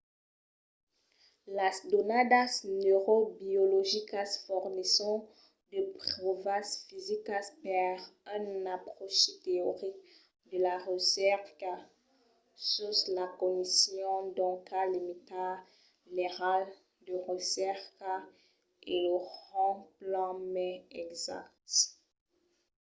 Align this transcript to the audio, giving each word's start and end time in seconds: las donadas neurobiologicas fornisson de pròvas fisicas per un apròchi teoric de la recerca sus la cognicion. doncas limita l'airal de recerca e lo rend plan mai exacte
las 1.57 1.75
donadas 1.93 2.51
neurobiologicas 2.83 4.29
fornisson 4.45 5.17
de 5.71 5.79
pròvas 6.01 6.67
fisicas 6.85 7.45
per 7.65 7.95
un 8.39 8.47
apròchi 8.77 9.31
teoric 9.45 9.95
de 10.49 10.57
la 10.65 10.75
recerca 10.89 11.73
sus 12.71 12.97
la 13.17 13.27
cognicion. 13.39 14.21
doncas 14.37 14.87
limita 14.93 15.45
l'airal 16.15 16.63
de 17.05 17.15
recerca 17.31 18.13
e 18.93 18.95
lo 19.09 19.17
rend 19.27 19.79
plan 19.97 20.35
mai 20.53 20.73
exacte 21.03 21.79